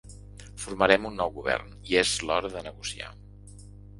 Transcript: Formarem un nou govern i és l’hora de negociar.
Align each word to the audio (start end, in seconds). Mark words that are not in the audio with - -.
Formarem 0.63 1.05
un 1.09 1.19
nou 1.21 1.33
govern 1.35 1.69
i 1.91 1.99
és 2.03 2.15
l’hora 2.29 2.51
de 2.57 2.65
negociar. 2.71 3.13